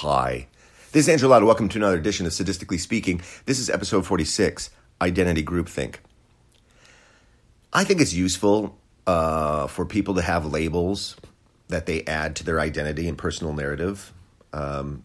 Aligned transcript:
Hi. 0.00 0.46
This 0.92 1.06
is 1.06 1.08
Andrew 1.08 1.30
Latta. 1.30 1.46
Welcome 1.46 1.70
to 1.70 1.78
another 1.78 1.96
edition 1.96 2.26
of 2.26 2.32
Sadistically 2.32 2.78
Speaking. 2.78 3.22
This 3.46 3.58
is 3.58 3.70
episode 3.70 4.04
46 4.04 4.68
Identity 5.00 5.42
Groupthink. 5.42 5.96
I 7.72 7.82
think 7.82 8.02
it's 8.02 8.12
useful 8.12 8.76
uh, 9.06 9.68
for 9.68 9.86
people 9.86 10.16
to 10.16 10.20
have 10.20 10.44
labels 10.44 11.16
that 11.68 11.86
they 11.86 12.04
add 12.04 12.36
to 12.36 12.44
their 12.44 12.60
identity 12.60 13.08
and 13.08 13.16
personal 13.16 13.54
narrative. 13.54 14.12
Um, 14.52 15.02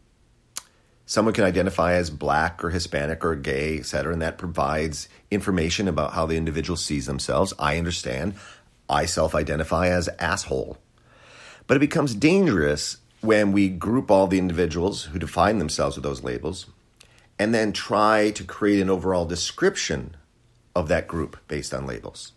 someone 1.06 1.34
can 1.34 1.46
identify 1.46 1.94
as 1.94 2.10
black 2.10 2.62
or 2.62 2.70
Hispanic 2.70 3.24
or 3.24 3.38
gay, 3.38 3.78
etc., 3.80 4.12
and 4.12 4.22
that 4.22 4.38
provides 4.38 5.08
information 5.32 5.88
about 5.88 6.12
how 6.12 6.26
the 6.26 6.36
individual 6.36 6.76
sees 6.76 7.06
themselves. 7.06 7.54
I 7.58 7.78
understand. 7.78 8.34
I 8.90 9.06
self 9.06 9.36
identify 9.36 9.88
as 9.88 10.10
asshole. 10.20 10.80
But 11.66 11.78
it 11.78 11.80
becomes 11.80 12.14
dangerous 12.14 12.98
when 13.22 13.52
we 13.52 13.70
group 13.70 14.10
all 14.10 14.28
the 14.28 14.40
individuals 14.40 15.06
who 15.06 15.20
define 15.20 15.60
themselves 15.60 15.96
with 15.96 16.04
those 16.04 16.24
labels 16.24 16.66
and 17.38 17.54
then 17.54 17.72
try 17.72 18.32
to 18.32 18.44
create 18.44 18.82
an 18.82 18.90
overall 18.90 19.26
description 19.26 20.16
of 20.76 20.88
that 20.88 21.08
group 21.08 21.38
based 21.48 21.74
on 21.74 21.86
labels. 21.86 22.34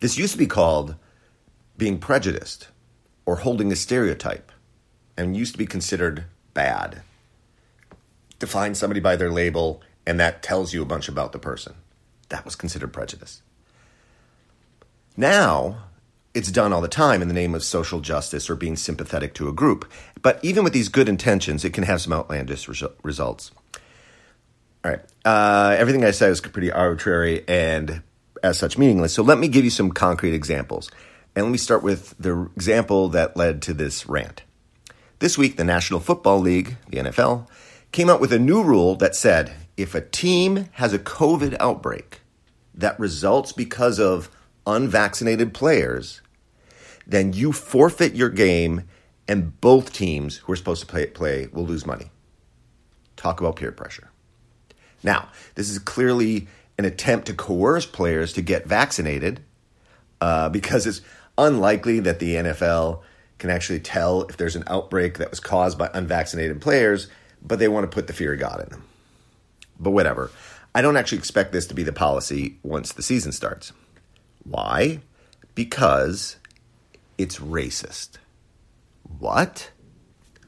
This 0.00 0.18
used 0.18 0.32
to 0.32 0.38
be 0.38 0.46
called 0.46 0.96
being 1.76 1.98
prejudiced 1.98 2.68
or 3.26 3.36
holding 3.36 3.70
a 3.70 3.76
stereotype 3.76 4.50
and 5.16 5.36
used 5.36 5.52
to 5.52 5.58
be 5.58 5.66
considered 5.66 6.24
bad. 6.54 7.02
Define 8.38 8.74
somebody 8.74 9.00
by 9.00 9.16
their 9.16 9.30
label 9.30 9.80
and 10.06 10.18
that 10.18 10.42
tells 10.42 10.72
you 10.72 10.82
a 10.82 10.86
bunch 10.86 11.08
about 11.08 11.32
the 11.32 11.38
person. 11.38 11.74
That 12.30 12.44
was 12.44 12.56
considered 12.56 12.92
prejudice. 12.92 13.42
Now, 15.16 15.84
it's 16.34 16.50
done 16.50 16.72
all 16.72 16.80
the 16.80 16.88
time 16.88 17.22
in 17.22 17.28
the 17.28 17.34
name 17.34 17.54
of 17.54 17.64
social 17.64 18.00
justice 18.00 18.48
or 18.48 18.54
being 18.54 18.76
sympathetic 18.76 19.34
to 19.34 19.48
a 19.48 19.52
group. 19.52 19.90
But 20.22 20.38
even 20.42 20.64
with 20.64 20.72
these 20.72 20.88
good 20.88 21.08
intentions, 21.08 21.64
it 21.64 21.72
can 21.72 21.84
have 21.84 22.00
some 22.00 22.12
outlandish 22.12 22.66
resu- 22.66 22.92
results. 23.02 23.50
All 24.84 24.92
right. 24.92 25.00
Uh, 25.24 25.74
everything 25.78 26.04
I 26.04 26.12
said 26.12 26.30
is 26.30 26.40
pretty 26.40 26.70
arbitrary 26.70 27.44
and, 27.48 28.02
as 28.42 28.58
such, 28.58 28.78
meaningless. 28.78 29.12
So 29.12 29.22
let 29.22 29.38
me 29.38 29.48
give 29.48 29.64
you 29.64 29.70
some 29.70 29.90
concrete 29.90 30.34
examples. 30.34 30.90
And 31.34 31.44
let 31.44 31.52
me 31.52 31.58
start 31.58 31.82
with 31.82 32.14
the 32.18 32.48
example 32.56 33.08
that 33.10 33.36
led 33.36 33.62
to 33.62 33.74
this 33.74 34.08
rant. 34.08 34.42
This 35.18 35.36
week, 35.36 35.56
the 35.56 35.64
National 35.64 36.00
Football 36.00 36.40
League, 36.40 36.76
the 36.88 36.98
NFL, 36.98 37.46
came 37.92 38.08
out 38.08 38.20
with 38.20 38.32
a 38.32 38.38
new 38.38 38.62
rule 38.62 38.96
that 38.96 39.14
said 39.14 39.52
if 39.76 39.94
a 39.94 40.00
team 40.00 40.68
has 40.72 40.92
a 40.92 40.98
COVID 40.98 41.56
outbreak 41.60 42.20
that 42.74 42.98
results 42.98 43.52
because 43.52 43.98
of 43.98 44.30
unvaccinated 44.74 45.54
players, 45.54 46.20
then 47.06 47.32
you 47.32 47.52
forfeit 47.52 48.14
your 48.14 48.28
game 48.28 48.84
and 49.26 49.60
both 49.60 49.92
teams 49.92 50.38
who 50.38 50.52
are 50.52 50.56
supposed 50.56 50.80
to 50.80 50.86
play, 50.86 51.06
play 51.06 51.48
will 51.52 51.66
lose 51.66 51.86
money. 51.86 52.10
Talk 53.16 53.40
about 53.40 53.56
peer 53.56 53.72
pressure. 53.72 54.10
Now, 55.02 55.28
this 55.54 55.70
is 55.70 55.78
clearly 55.78 56.48
an 56.78 56.84
attempt 56.84 57.26
to 57.26 57.34
coerce 57.34 57.86
players 57.86 58.32
to 58.34 58.42
get 58.42 58.66
vaccinated 58.66 59.40
uh, 60.20 60.48
because 60.48 60.86
it's 60.86 61.00
unlikely 61.38 62.00
that 62.00 62.18
the 62.18 62.34
NFL 62.34 63.02
can 63.38 63.50
actually 63.50 63.80
tell 63.80 64.22
if 64.24 64.36
there's 64.36 64.56
an 64.56 64.64
outbreak 64.66 65.18
that 65.18 65.30
was 65.30 65.40
caused 65.40 65.78
by 65.78 65.90
unvaccinated 65.94 66.60
players, 66.60 67.08
but 67.42 67.58
they 67.58 67.68
want 67.68 67.90
to 67.90 67.94
put 67.94 68.06
the 68.06 68.12
fear 68.12 68.34
of 68.34 68.40
God 68.40 68.62
in 68.62 68.68
them. 68.70 68.84
But 69.78 69.90
whatever. 69.90 70.30
I 70.74 70.82
don't 70.82 70.96
actually 70.96 71.18
expect 71.18 71.52
this 71.52 71.66
to 71.68 71.74
be 71.74 71.82
the 71.82 71.92
policy 71.92 72.58
once 72.62 72.92
the 72.92 73.02
season 73.02 73.32
starts. 73.32 73.72
Why? 74.44 75.00
Because 75.54 76.36
it's 77.18 77.38
racist. 77.38 78.18
What? 79.18 79.70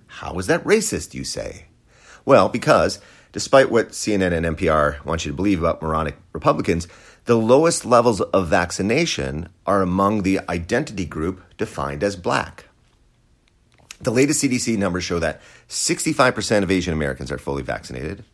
How 0.07 0.39
is 0.39 0.47
that 0.47 0.65
racist, 0.65 1.15
you 1.15 1.25
say? 1.25 1.67
Well, 2.25 2.49
because 2.49 3.01
despite 3.33 3.71
what 3.71 3.91
CNN 3.91 4.33
and 4.33 4.57
NPR 4.57 5.05
want 5.05 5.25
you 5.25 5.33
to 5.33 5.37
believe 5.37 5.59
about 5.59 5.83
moronic 5.83 6.17
Republicans, 6.33 6.87
the 7.25 7.37
lowest 7.37 7.85
levels 7.85 8.21
of 8.21 8.49
vaccination 8.49 9.49
are 9.67 9.83
among 9.83 10.23
the 10.23 10.41
identity 10.49 11.05
group 11.05 11.43
defined 11.57 12.03
as 12.03 12.17
black. 12.17 12.67
The 14.01 14.11
latest 14.11 14.43
CDC 14.43 14.77
numbers 14.77 15.05
show 15.05 15.21
that 15.21 15.41
65% 15.69 16.63
of 16.63 16.71
Asian 16.71 16.93
Americans 16.93 17.31
are 17.31 17.39
fully 17.39 17.63
vaccinated, 17.63 18.25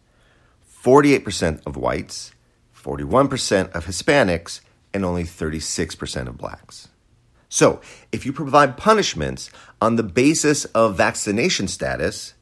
48% 0.83 1.67
of 1.67 1.77
whites, 1.77 2.33
41% 2.75 3.71
of 3.73 3.85
Hispanics, 3.85 4.61
and 4.93 5.05
only 5.05 5.25
36% 5.25 6.29
of 6.29 6.39
blacks. 6.39 6.89
So, 7.49 7.81
if 8.13 8.27
you 8.27 8.33
provide 8.33 8.77
punishments 8.77 9.51
on 9.81 9.97
the 9.97 10.03
basis 10.03 10.67
of 10.67 10.97
vaccination 10.97 11.67
status, 11.67 12.35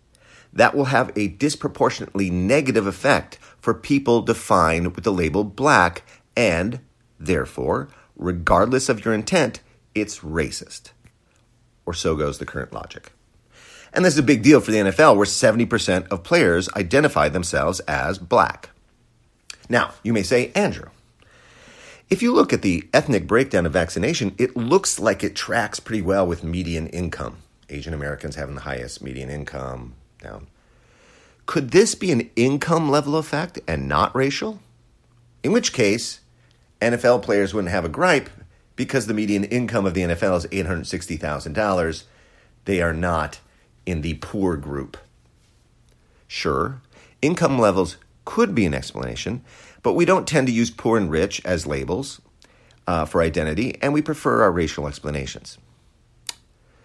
that 0.52 0.74
will 0.74 0.86
have 0.86 1.12
a 1.16 1.28
disproportionately 1.28 2.30
negative 2.30 2.86
effect 2.86 3.38
for 3.60 3.74
people 3.74 4.22
defined 4.22 4.94
with 4.94 5.04
the 5.04 5.12
label 5.12 5.44
black, 5.44 6.02
and 6.36 6.80
therefore, 7.20 7.88
regardless 8.16 8.88
of 8.88 9.04
your 9.04 9.14
intent, 9.14 9.60
it's 9.94 10.20
racist. 10.20 10.90
Or 11.84 11.94
so 11.94 12.16
goes 12.16 12.38
the 12.38 12.46
current 12.46 12.72
logic. 12.72 13.12
And 13.92 14.04
this 14.04 14.14
is 14.14 14.18
a 14.18 14.24
big 14.24 14.42
deal 14.42 14.60
for 14.60 14.72
the 14.72 14.78
NFL, 14.78 15.16
where 15.16 15.26
70% 15.26 16.08
of 16.08 16.24
players 16.24 16.68
identify 16.74 17.28
themselves 17.28 17.80
as 17.80 18.18
black. 18.18 18.70
Now, 19.68 19.92
you 20.02 20.12
may 20.12 20.22
say, 20.22 20.52
Andrew, 20.54 20.90
if 22.08 22.22
you 22.22 22.32
look 22.32 22.52
at 22.52 22.62
the 22.62 22.88
ethnic 22.92 23.26
breakdown 23.26 23.66
of 23.66 23.72
vaccination, 23.72 24.34
it 24.38 24.56
looks 24.56 25.00
like 25.00 25.24
it 25.24 25.34
tracks 25.34 25.80
pretty 25.80 26.02
well 26.02 26.26
with 26.26 26.44
median 26.44 26.86
income. 26.88 27.38
Asian 27.68 27.92
Americans 27.92 28.36
having 28.36 28.54
the 28.54 28.60
highest 28.60 29.02
median 29.02 29.28
income 29.28 29.94
down. 30.20 30.46
Could 31.46 31.70
this 31.70 31.94
be 31.94 32.12
an 32.12 32.30
income 32.36 32.90
level 32.90 33.16
effect 33.16 33.58
and 33.66 33.88
not 33.88 34.14
racial? 34.14 34.60
In 35.42 35.52
which 35.52 35.72
case, 35.72 36.20
NFL 36.80 37.22
players 37.22 37.54
wouldn't 37.54 37.72
have 37.72 37.84
a 37.84 37.88
gripe 37.88 38.30
because 38.76 39.06
the 39.06 39.14
median 39.14 39.44
income 39.44 39.86
of 39.86 39.94
the 39.94 40.02
NFL 40.02 40.36
is 40.38 40.46
$860,000. 40.46 42.04
They 42.66 42.82
are 42.82 42.92
not 42.92 43.40
in 43.84 44.02
the 44.02 44.14
poor 44.14 44.56
group. 44.56 44.96
Sure, 46.28 46.80
income 47.22 47.58
levels 47.58 47.96
could 48.24 48.54
be 48.54 48.66
an 48.66 48.74
explanation, 48.74 49.44
but 49.86 49.92
we 49.92 50.04
don't 50.04 50.26
tend 50.26 50.48
to 50.48 50.52
use 50.52 50.68
poor 50.68 50.98
and 50.98 51.08
rich 51.08 51.40
as 51.44 51.64
labels 51.64 52.20
uh, 52.88 53.04
for 53.04 53.22
identity, 53.22 53.78
and 53.80 53.94
we 53.94 54.02
prefer 54.02 54.42
our 54.42 54.50
racial 54.50 54.88
explanations. 54.88 55.58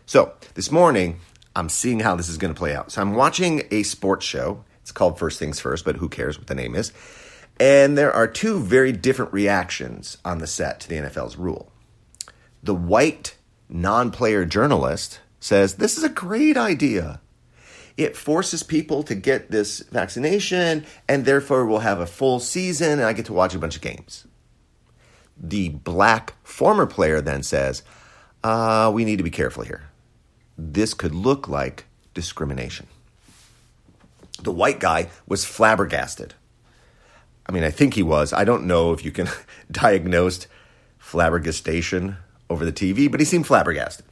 So, 0.05 0.33
this 0.53 0.71
morning, 0.71 1.19
I'm 1.55 1.67
seeing 1.67 2.01
how 2.01 2.15
this 2.15 2.29
is 2.29 2.37
going 2.37 2.53
to 2.53 2.57
play 2.57 2.75
out. 2.75 2.91
So, 2.91 3.01
I'm 3.01 3.15
watching 3.15 3.63
a 3.71 3.81
sports 3.81 4.23
show. 4.23 4.63
It's 4.83 4.91
called 4.91 5.17
First 5.17 5.39
Things 5.39 5.59
First, 5.59 5.83
but 5.83 5.95
who 5.95 6.09
cares 6.09 6.37
what 6.37 6.45
the 6.45 6.53
name 6.53 6.75
is? 6.75 6.93
And 7.59 7.97
there 7.97 8.13
are 8.13 8.27
two 8.27 8.59
very 8.59 8.91
different 8.91 9.33
reactions 9.33 10.19
on 10.23 10.37
the 10.37 10.45
set 10.45 10.79
to 10.81 10.87
the 10.87 10.97
NFL's 10.97 11.37
rule. 11.37 11.71
The 12.61 12.75
white 12.75 13.35
non 13.67 14.11
player 14.11 14.45
journalist 14.45 15.21
says, 15.39 15.77
This 15.77 15.97
is 15.97 16.03
a 16.03 16.09
great 16.09 16.55
idea 16.55 17.19
it 17.97 18.15
forces 18.15 18.63
people 18.63 19.03
to 19.03 19.15
get 19.15 19.51
this 19.51 19.79
vaccination, 19.79 20.85
and 21.07 21.25
therefore 21.25 21.65
we'll 21.65 21.79
have 21.79 21.99
a 21.99 22.05
full 22.05 22.39
season 22.39 22.99
and 22.99 23.03
I 23.03 23.13
get 23.13 23.25
to 23.25 23.33
watch 23.33 23.55
a 23.55 23.59
bunch 23.59 23.75
of 23.75 23.81
games. 23.81 24.25
The 25.37 25.69
black 25.69 26.35
former 26.43 26.85
player 26.85 27.21
then 27.21 27.43
says, 27.43 27.83
uh, 28.43 28.91
We 28.93 29.05
need 29.05 29.17
to 29.17 29.23
be 29.23 29.31
careful 29.31 29.63
here. 29.63 29.83
This 30.57 30.93
could 30.93 31.15
look 31.15 31.47
like 31.47 31.85
discrimination. 32.13 32.87
The 34.41 34.51
white 34.51 34.79
guy 34.79 35.09
was 35.27 35.45
flabbergasted. 35.45 36.33
I 37.45 37.51
mean, 37.51 37.63
I 37.63 37.71
think 37.71 37.95
he 37.95 38.03
was. 38.03 38.33
I 38.33 38.43
don't 38.43 38.65
know 38.65 38.93
if 38.93 39.03
you 39.03 39.11
can 39.11 39.27
diagnose 39.71 40.47
flabbergastation 41.01 42.17
over 42.49 42.63
the 42.65 42.71
TV, 42.71 43.09
but 43.09 43.19
he 43.19 43.25
seemed 43.25 43.47
flabbergasted. 43.47 44.05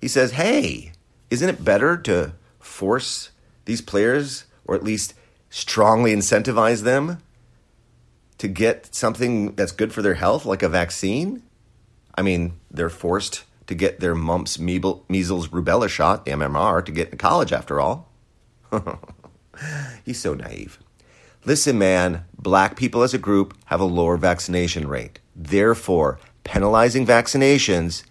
He 0.00 0.08
says, 0.08 0.32
Hey, 0.32 0.92
isn't 1.30 1.48
it 1.48 1.64
better 1.64 1.96
to 1.98 2.32
force 2.64 3.30
these 3.64 3.80
players, 3.80 4.44
or 4.64 4.74
at 4.74 4.82
least 4.82 5.14
strongly 5.50 6.12
incentivize 6.12 6.82
them 6.82 7.18
to 8.38 8.48
get 8.48 8.94
something 8.94 9.54
that's 9.54 9.72
good 9.72 9.92
for 9.92 10.02
their 10.02 10.14
health, 10.14 10.44
like 10.44 10.62
a 10.62 10.68
vaccine? 10.68 11.42
I 12.16 12.22
mean, 12.22 12.54
they're 12.70 12.90
forced 12.90 13.44
to 13.66 13.74
get 13.74 14.00
their 14.00 14.14
mumps, 14.14 14.58
measles, 14.58 15.48
rubella 15.48 15.88
shot, 15.88 16.24
the 16.24 16.32
MMR, 16.32 16.84
to 16.84 16.92
get 16.92 17.06
into 17.06 17.16
college 17.16 17.52
after 17.52 17.80
all. 17.80 18.08
He's 20.04 20.20
so 20.20 20.34
naive. 20.34 20.78
Listen, 21.44 21.78
man, 21.78 22.24
black 22.38 22.76
people 22.76 23.02
as 23.02 23.14
a 23.14 23.18
group 23.18 23.56
have 23.66 23.80
a 23.80 23.84
lower 23.84 24.16
vaccination 24.16 24.88
rate. 24.88 25.20
Therefore, 25.36 26.18
penalizing 26.42 27.06
vaccinations, 27.06 28.04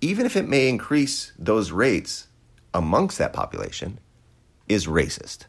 even 0.00 0.26
if 0.26 0.36
it 0.36 0.48
may 0.48 0.68
increase 0.68 1.32
those 1.38 1.72
rates, 1.72 2.28
amongst 2.76 3.18
that 3.18 3.32
population 3.32 3.98
is 4.68 4.86
racist. 4.86 5.46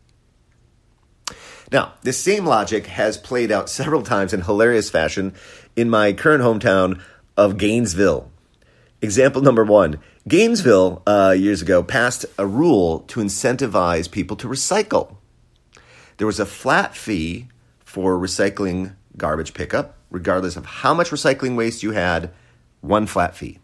Now, 1.72 1.94
this 2.02 2.18
same 2.18 2.46
logic 2.46 2.88
has 2.88 3.18
played 3.18 3.52
out 3.52 3.70
several 3.70 4.02
times 4.02 4.34
in 4.34 4.42
hilarious 4.42 4.90
fashion 4.90 5.34
in 5.76 5.90
my 5.90 6.14
current 6.14 6.42
hometown 6.42 7.02
of 7.36 7.58
Gainesville. 7.58 8.32
Example 9.02 9.42
number 9.42 9.66
one 9.66 10.00
Gainesville, 10.28 11.04
uh, 11.06 11.36
years 11.38 11.62
ago, 11.62 11.84
passed 11.84 12.26
a 12.38 12.48
rule 12.48 13.00
to 13.02 13.20
incentivize 13.20 14.10
people 14.10 14.38
to 14.38 14.48
recycle. 14.48 15.18
There 16.18 16.28
was 16.28 16.40
a 16.40 16.46
flat 16.46 16.96
fee 16.96 17.48
for 17.80 18.18
recycling 18.18 18.96
garbage 19.18 19.54
pickup, 19.54 19.96
regardless 20.10 20.56
of 20.56 20.66
how 20.66 20.94
much 20.94 21.12
recycling 21.12 21.56
waste 21.56 21.84
you 21.84 21.92
had, 21.92 22.32
one 22.82 23.08
flat 23.08 23.36
fee. 23.36 23.60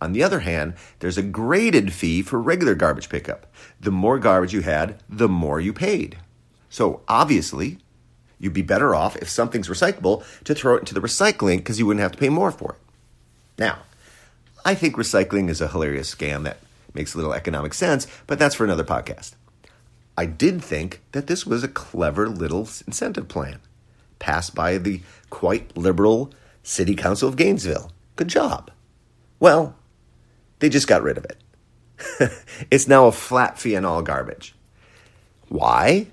On 0.00 0.12
the 0.12 0.22
other 0.22 0.40
hand, 0.40 0.74
there's 0.98 1.18
a 1.18 1.22
graded 1.22 1.92
fee 1.92 2.22
for 2.22 2.40
regular 2.40 2.74
garbage 2.74 3.08
pickup. 3.08 3.46
The 3.80 3.90
more 3.90 4.18
garbage 4.18 4.52
you 4.52 4.60
had, 4.60 5.02
the 5.08 5.28
more 5.28 5.60
you 5.60 5.72
paid. 5.72 6.18
So 6.68 7.02
obviously, 7.08 7.78
you'd 8.38 8.52
be 8.52 8.62
better 8.62 8.94
off 8.94 9.16
if 9.16 9.28
something's 9.28 9.68
recyclable 9.68 10.24
to 10.44 10.54
throw 10.54 10.74
it 10.74 10.80
into 10.80 10.94
the 10.94 11.00
recycling 11.00 11.58
because 11.58 11.78
you 11.78 11.86
wouldn't 11.86 12.02
have 12.02 12.12
to 12.12 12.18
pay 12.18 12.28
more 12.28 12.50
for 12.50 12.72
it. 12.72 12.78
Now, 13.58 13.78
I 14.64 14.74
think 14.74 14.96
recycling 14.96 15.48
is 15.48 15.60
a 15.60 15.68
hilarious 15.68 16.14
scam 16.14 16.42
that 16.44 16.58
makes 16.92 17.14
little 17.14 17.32
economic 17.32 17.74
sense, 17.74 18.06
but 18.26 18.38
that's 18.38 18.54
for 18.54 18.64
another 18.64 18.84
podcast. 18.84 19.34
I 20.16 20.26
did 20.26 20.62
think 20.62 21.00
that 21.12 21.26
this 21.26 21.44
was 21.46 21.64
a 21.64 21.68
clever 21.68 22.28
little 22.28 22.68
incentive 22.86 23.28
plan 23.28 23.60
passed 24.18 24.54
by 24.54 24.78
the 24.78 25.00
quite 25.28 25.76
liberal 25.76 26.32
City 26.62 26.94
Council 26.94 27.28
of 27.28 27.36
Gainesville. 27.36 27.92
Good 28.16 28.28
job. 28.28 28.70
Well, 29.38 29.76
they 30.58 30.68
just 30.68 30.88
got 30.88 31.02
rid 31.02 31.18
of 31.18 31.24
it. 31.24 32.32
it's 32.70 32.88
now 32.88 33.06
a 33.06 33.12
flat 33.12 33.58
fee 33.58 33.76
on 33.76 33.84
all 33.84 34.02
garbage. 34.02 34.54
Why? 35.48 36.08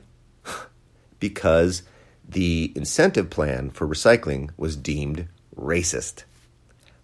because 1.20 1.84
the 2.28 2.72
incentive 2.76 3.30
plan 3.30 3.70
for 3.70 3.88
recycling 3.88 4.50
was 4.58 4.76
deemed 4.76 5.28
racist. 5.56 6.24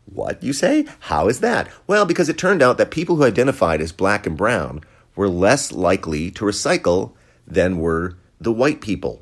What, 0.06 0.42
you 0.42 0.54
say? 0.54 0.86
How 1.02 1.28
is 1.28 1.42
that? 1.42 1.70
Well, 1.86 2.06
because 2.06 2.30
it 2.30 2.38
turned 2.38 2.62
out 2.62 2.78
that 2.78 2.92
people 2.92 3.18
who 3.18 3.26
identified 3.26 3.82
as 3.82 3.92
black 3.92 4.26
and 4.26 4.38
brown 4.38 4.82
were 5.16 5.28
less 5.28 5.72
likely 5.72 6.32
to 6.32 6.46
recycle 6.46 7.12
than 7.46 7.78
were 7.78 8.18
the 8.40 8.54
white 8.54 8.80
people. 8.80 9.22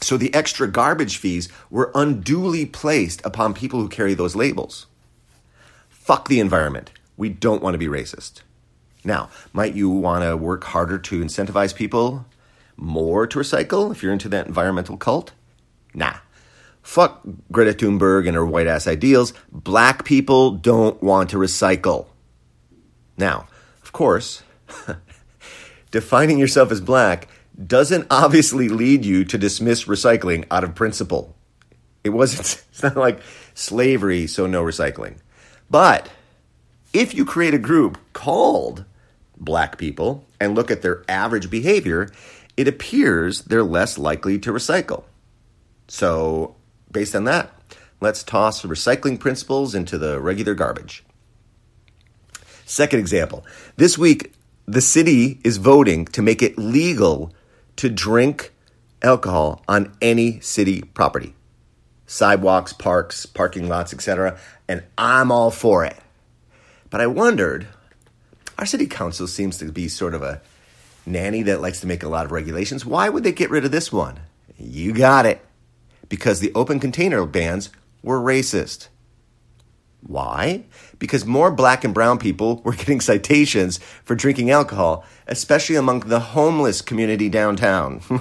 So 0.00 0.16
the 0.16 0.32
extra 0.34 0.68
garbage 0.68 1.18
fees 1.18 1.48
were 1.70 1.92
unduly 1.94 2.66
placed 2.66 3.24
upon 3.24 3.54
people 3.54 3.80
who 3.80 3.88
carry 3.88 4.14
those 4.14 4.34
labels. 4.34 4.86
Fuck 6.02 6.26
the 6.26 6.40
environment. 6.40 6.90
We 7.16 7.28
don't 7.28 7.62
want 7.62 7.74
to 7.74 7.78
be 7.78 7.86
racist. 7.86 8.42
Now, 9.04 9.30
might 9.52 9.74
you 9.74 9.88
want 9.88 10.24
to 10.24 10.36
work 10.36 10.64
harder 10.64 10.98
to 10.98 11.20
incentivize 11.20 11.72
people 11.72 12.26
more 12.76 13.24
to 13.28 13.38
recycle 13.38 13.92
if 13.92 14.02
you're 14.02 14.12
into 14.12 14.28
that 14.30 14.48
environmental 14.48 14.96
cult? 14.96 15.30
Nah. 15.94 16.14
Fuck 16.82 17.22
Greta 17.52 17.72
Thunberg 17.72 18.26
and 18.26 18.34
her 18.34 18.44
white 18.44 18.66
ass 18.66 18.88
ideals. 18.88 19.32
Black 19.52 20.04
people 20.04 20.50
don't 20.50 21.00
want 21.00 21.30
to 21.30 21.36
recycle. 21.36 22.06
Now, 23.16 23.46
of 23.84 23.92
course, 23.92 24.42
defining 25.92 26.40
yourself 26.40 26.72
as 26.72 26.80
black 26.80 27.28
doesn't 27.64 28.08
obviously 28.10 28.68
lead 28.68 29.04
you 29.04 29.24
to 29.26 29.38
dismiss 29.38 29.84
recycling 29.84 30.46
out 30.50 30.64
of 30.64 30.74
principle. 30.74 31.36
It 32.02 32.10
wasn't, 32.10 32.64
it's 32.70 32.82
not 32.82 32.96
like 32.96 33.20
slavery, 33.54 34.26
so 34.26 34.48
no 34.48 34.64
recycling. 34.64 35.18
But 35.72 36.10
if 36.92 37.14
you 37.14 37.24
create 37.24 37.54
a 37.54 37.58
group 37.58 37.96
called 38.12 38.84
black 39.38 39.78
people 39.78 40.26
and 40.38 40.54
look 40.54 40.70
at 40.70 40.82
their 40.82 41.02
average 41.08 41.48
behavior, 41.48 42.10
it 42.58 42.68
appears 42.68 43.40
they're 43.40 43.62
less 43.64 43.96
likely 43.96 44.38
to 44.40 44.52
recycle. 44.52 45.04
So, 45.88 46.56
based 46.90 47.16
on 47.16 47.24
that, 47.24 47.50
let's 48.02 48.22
toss 48.22 48.60
recycling 48.60 49.18
principles 49.18 49.74
into 49.74 49.96
the 49.96 50.20
regular 50.20 50.52
garbage. 50.52 51.04
Second 52.66 52.98
example 52.98 53.42
this 53.76 53.96
week, 53.96 54.34
the 54.66 54.82
city 54.82 55.40
is 55.42 55.56
voting 55.56 56.04
to 56.04 56.20
make 56.20 56.42
it 56.42 56.58
legal 56.58 57.32
to 57.76 57.88
drink 57.88 58.52
alcohol 59.00 59.64
on 59.66 59.96
any 60.02 60.38
city 60.40 60.82
property 60.82 61.34
sidewalks, 62.12 62.74
parks, 62.74 63.24
parking 63.24 63.70
lots, 63.70 63.94
etc. 63.94 64.38
And 64.68 64.82
I'm 64.98 65.32
all 65.32 65.50
for 65.50 65.82
it. 65.82 65.96
But 66.90 67.00
I 67.00 67.06
wondered, 67.06 67.68
our 68.58 68.66
city 68.66 68.86
council 68.86 69.26
seems 69.26 69.56
to 69.58 69.72
be 69.72 69.88
sort 69.88 70.14
of 70.14 70.22
a 70.22 70.42
nanny 71.06 71.42
that 71.44 71.62
likes 71.62 71.80
to 71.80 71.86
make 71.86 72.02
a 72.02 72.08
lot 72.08 72.26
of 72.26 72.32
regulations. 72.32 72.84
Why 72.84 73.08
would 73.08 73.24
they 73.24 73.32
get 73.32 73.48
rid 73.48 73.64
of 73.64 73.70
this 73.70 73.90
one? 73.90 74.20
You 74.58 74.92
got 74.92 75.24
it. 75.24 75.42
Because 76.10 76.40
the 76.40 76.52
open 76.54 76.80
container 76.80 77.24
bans 77.24 77.70
were 78.02 78.20
racist. 78.20 78.88
Why? 80.02 80.64
Because 80.98 81.24
more 81.24 81.50
black 81.50 81.82
and 81.82 81.94
brown 81.94 82.18
people 82.18 82.60
were 82.64 82.74
getting 82.74 83.00
citations 83.00 83.78
for 84.04 84.14
drinking 84.14 84.50
alcohol, 84.50 85.06
especially 85.26 85.76
among 85.76 86.00
the 86.00 86.20
homeless 86.20 86.82
community 86.82 87.30
downtown. 87.30 88.02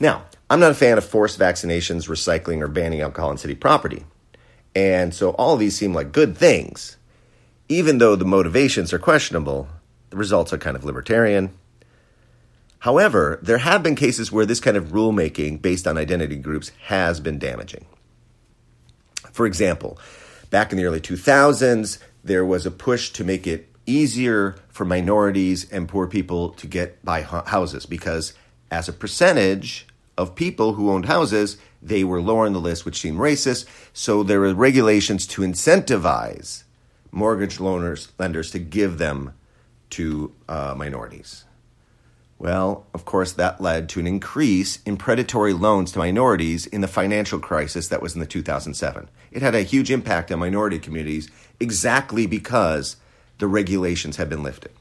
now, 0.00 0.25
I'm 0.48 0.60
not 0.60 0.70
a 0.70 0.74
fan 0.74 0.96
of 0.96 1.04
forced 1.04 1.38
vaccinations, 1.38 2.08
recycling, 2.08 2.62
or 2.62 2.68
banning 2.68 3.00
alcohol 3.00 3.30
on 3.30 3.38
city 3.38 3.54
property. 3.54 4.04
And 4.74 5.12
so 5.12 5.30
all 5.30 5.56
these 5.56 5.76
seem 5.76 5.92
like 5.92 6.12
good 6.12 6.36
things. 6.36 6.96
Even 7.68 7.98
though 7.98 8.14
the 8.14 8.24
motivations 8.24 8.92
are 8.92 8.98
questionable, 8.98 9.68
the 10.10 10.16
results 10.16 10.52
are 10.52 10.58
kind 10.58 10.76
of 10.76 10.84
libertarian. 10.84 11.52
However, 12.80 13.40
there 13.42 13.58
have 13.58 13.82
been 13.82 13.96
cases 13.96 14.30
where 14.30 14.46
this 14.46 14.60
kind 14.60 14.76
of 14.76 14.88
rulemaking 14.88 15.62
based 15.62 15.86
on 15.86 15.98
identity 15.98 16.36
groups 16.36 16.70
has 16.84 17.18
been 17.18 17.38
damaging. 17.38 17.86
For 19.32 19.46
example, 19.46 19.98
back 20.50 20.70
in 20.70 20.78
the 20.78 20.84
early 20.84 21.00
2000s, 21.00 21.98
there 22.22 22.44
was 22.44 22.66
a 22.66 22.70
push 22.70 23.10
to 23.10 23.24
make 23.24 23.46
it 23.46 23.68
easier 23.86 24.56
for 24.68 24.84
minorities 24.84 25.70
and 25.70 25.88
poor 25.88 26.06
people 26.06 26.50
to 26.50 26.66
get 26.66 27.04
buy 27.04 27.22
houses 27.22 27.86
because 27.86 28.34
as 28.70 28.88
a 28.88 28.92
percentage 28.92 29.86
of 30.18 30.34
people 30.34 30.74
who 30.74 30.90
owned 30.90 31.06
houses, 31.06 31.56
they 31.82 32.04
were 32.04 32.20
lower 32.20 32.46
on 32.46 32.52
the 32.52 32.60
list, 32.60 32.84
which 32.84 33.00
seemed 33.00 33.18
racist. 33.18 33.66
So 33.92 34.22
there 34.22 34.40
were 34.40 34.54
regulations 34.54 35.26
to 35.28 35.42
incentivize 35.42 36.64
mortgage 37.10 37.58
loaners, 37.58 38.08
lenders 38.18 38.50
to 38.52 38.58
give 38.58 38.98
them 38.98 39.34
to 39.90 40.32
uh, 40.48 40.74
minorities. 40.76 41.44
Well, 42.38 42.86
of 42.92 43.06
course, 43.06 43.32
that 43.32 43.62
led 43.62 43.88
to 43.90 44.00
an 44.00 44.06
increase 44.06 44.80
in 44.84 44.98
predatory 44.98 45.54
loans 45.54 45.92
to 45.92 45.98
minorities 45.98 46.66
in 46.66 46.82
the 46.82 46.88
financial 46.88 47.38
crisis 47.38 47.88
that 47.88 48.02
was 48.02 48.14
in 48.14 48.20
the 48.20 48.26
2007. 48.26 49.08
It 49.30 49.40
had 49.40 49.54
a 49.54 49.62
huge 49.62 49.90
impact 49.90 50.30
on 50.30 50.40
minority 50.40 50.78
communities 50.78 51.30
exactly 51.58 52.26
because 52.26 52.96
the 53.38 53.46
regulations 53.46 54.16
had 54.16 54.28
been 54.28 54.42
lifted. 54.42 54.72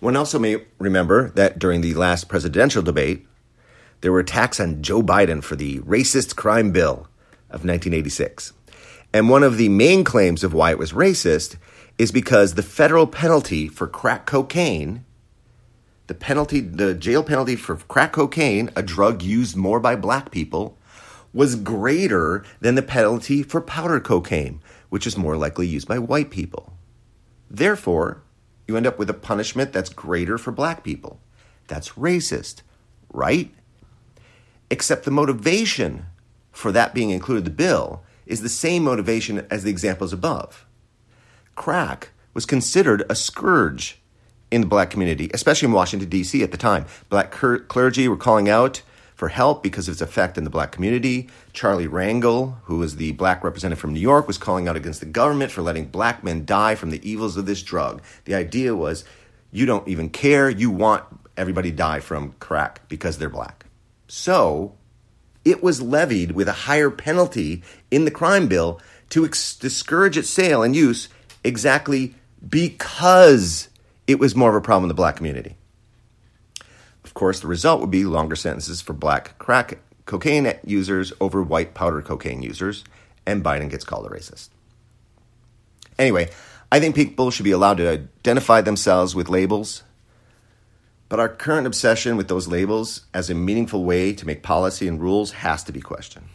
One 0.00 0.16
also 0.16 0.38
may 0.38 0.62
remember 0.78 1.30
that 1.30 1.58
during 1.58 1.80
the 1.80 1.94
last 1.94 2.28
presidential 2.28 2.82
debate, 2.82 3.26
there 4.00 4.12
were 4.12 4.20
attacks 4.20 4.60
on 4.60 4.82
Joe 4.82 5.02
Biden 5.02 5.42
for 5.42 5.56
the 5.56 5.80
racist 5.80 6.36
crime 6.36 6.70
bill 6.70 7.08
of 7.48 7.64
1986. 7.64 8.52
And 9.12 9.28
one 9.28 9.42
of 9.42 9.56
the 9.56 9.68
main 9.68 10.04
claims 10.04 10.44
of 10.44 10.52
why 10.52 10.70
it 10.70 10.78
was 10.78 10.92
racist 10.92 11.56
is 11.98 12.12
because 12.12 12.54
the 12.54 12.62
federal 12.62 13.06
penalty 13.06 13.68
for 13.68 13.86
crack 13.86 14.26
cocaine, 14.26 15.04
the 16.06 16.14
penalty, 16.14 16.60
the 16.60 16.94
jail 16.94 17.22
penalty 17.22 17.56
for 17.56 17.76
crack 17.76 18.12
cocaine, 18.12 18.70
a 18.76 18.82
drug 18.82 19.22
used 19.22 19.56
more 19.56 19.80
by 19.80 19.96
black 19.96 20.30
people, 20.30 20.76
was 21.32 21.56
greater 21.56 22.44
than 22.60 22.74
the 22.74 22.82
penalty 22.82 23.42
for 23.42 23.60
powder 23.60 24.00
cocaine, 24.00 24.60
which 24.88 25.06
is 25.06 25.16
more 25.16 25.36
likely 25.36 25.66
used 25.66 25.88
by 25.88 25.98
white 25.98 26.30
people. 26.30 26.72
Therefore, 27.50 28.22
you 28.66 28.76
end 28.76 28.86
up 28.86 28.98
with 28.98 29.10
a 29.10 29.14
punishment 29.14 29.72
that's 29.72 29.88
greater 29.88 30.38
for 30.38 30.50
black 30.52 30.82
people. 30.82 31.20
That's 31.68 31.90
racist, 31.90 32.62
right? 33.12 33.52
Except 34.70 35.04
the 35.04 35.10
motivation 35.10 36.06
for 36.52 36.72
that 36.72 36.94
being 36.94 37.10
included 37.10 37.40
in 37.40 37.44
the 37.44 37.50
bill 37.50 38.02
is 38.26 38.42
the 38.42 38.48
same 38.48 38.84
motivation 38.84 39.46
as 39.50 39.62
the 39.62 39.70
examples 39.70 40.12
above. 40.12 40.66
Crack 41.54 42.10
was 42.34 42.46
considered 42.46 43.04
a 43.08 43.14
scourge 43.14 43.98
in 44.50 44.60
the 44.60 44.66
black 44.66 44.90
community, 44.90 45.30
especially 45.34 45.66
in 45.66 45.72
Washington, 45.72 46.08
D.C. 46.08 46.42
at 46.42 46.50
the 46.50 46.56
time. 46.56 46.86
Black 47.08 47.30
clergy 47.30 48.08
were 48.08 48.16
calling 48.16 48.48
out 48.48 48.82
for 49.14 49.28
help 49.28 49.62
because 49.62 49.88
of 49.88 49.92
its 49.92 50.00
effect 50.02 50.36
in 50.36 50.44
the 50.44 50.50
black 50.50 50.72
community. 50.72 51.28
Charlie 51.52 51.88
Rangel, 51.88 52.56
who 52.64 52.78
was 52.78 52.96
the 52.96 53.12
black 53.12 53.42
representative 53.42 53.78
from 53.78 53.94
New 53.94 54.00
York, 54.00 54.26
was 54.26 54.38
calling 54.38 54.68
out 54.68 54.76
against 54.76 55.00
the 55.00 55.06
government 55.06 55.50
for 55.50 55.62
letting 55.62 55.86
black 55.86 56.22
men 56.22 56.44
die 56.44 56.74
from 56.74 56.90
the 56.90 57.08
evils 57.08 57.36
of 57.36 57.46
this 57.46 57.62
drug. 57.62 58.02
The 58.26 58.34
idea 58.34 58.76
was 58.76 59.04
you 59.50 59.64
don't 59.64 59.88
even 59.88 60.10
care, 60.10 60.50
you 60.50 60.70
want 60.70 61.04
everybody 61.36 61.70
to 61.70 61.76
die 61.76 62.00
from 62.00 62.34
crack 62.40 62.86
because 62.88 63.18
they're 63.18 63.30
black. 63.30 63.65
So 64.08 64.74
it 65.44 65.62
was 65.62 65.82
levied 65.82 66.32
with 66.32 66.48
a 66.48 66.52
higher 66.52 66.90
penalty 66.90 67.62
in 67.90 68.04
the 68.04 68.10
crime 68.10 68.48
bill 68.48 68.80
to 69.10 69.24
ex- 69.24 69.56
discourage 69.56 70.16
its 70.16 70.30
sale 70.30 70.62
and 70.62 70.74
use 70.74 71.08
exactly 71.44 72.14
because 72.46 73.68
it 74.06 74.18
was 74.18 74.34
more 74.34 74.50
of 74.50 74.56
a 74.56 74.60
problem 74.60 74.84
in 74.84 74.88
the 74.88 74.94
black 74.94 75.16
community. 75.16 75.56
Of 77.04 77.14
course, 77.14 77.40
the 77.40 77.46
result 77.46 77.80
would 77.80 77.90
be 77.90 78.04
longer 78.04 78.36
sentences 78.36 78.80
for 78.80 78.92
black 78.92 79.38
crack 79.38 79.78
cocaine 80.06 80.52
users 80.64 81.12
over 81.20 81.42
white 81.42 81.74
powder 81.74 82.02
cocaine 82.02 82.42
users, 82.42 82.84
and 83.24 83.44
Biden 83.44 83.70
gets 83.70 83.84
called 83.84 84.06
a 84.06 84.10
racist. 84.10 84.48
Anyway, 85.98 86.28
I 86.70 86.80
think 86.80 86.94
people 86.94 87.30
should 87.30 87.44
be 87.44 87.52
allowed 87.52 87.78
to 87.78 87.88
identify 87.88 88.60
themselves 88.60 89.14
with 89.14 89.28
labels, 89.28 89.82
but 91.08 91.20
our 91.20 91.28
current 91.28 91.66
obsession 91.66 92.16
with 92.16 92.28
those 92.28 92.48
labels 92.48 93.02
as 93.14 93.30
a 93.30 93.34
meaningful 93.34 93.84
way 93.84 94.12
to 94.12 94.26
make 94.26 94.42
policy 94.42 94.88
and 94.88 95.00
rules 95.00 95.32
has 95.32 95.62
to 95.64 95.72
be 95.72 95.80
questioned. 95.80 96.26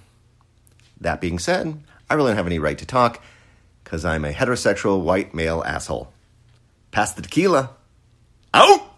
That 1.00 1.22
being 1.22 1.40
said, 1.40 1.82
I 2.10 2.14
really 2.14 2.30
don't 2.30 2.38
have 2.38 2.48
any 2.48 2.60
right 2.60 2.78
to 2.78 2.86
talk 2.86 3.22
because 3.84 4.06
I'm 4.06 4.26
a 4.26 4.32
heterosexual 4.32 5.02
white 5.02 5.34
male 5.34 5.64
asshole. 5.66 6.14
Pass 6.92 7.14
the 7.14 7.22
tequila. 7.22 7.72
Out! 8.54 8.91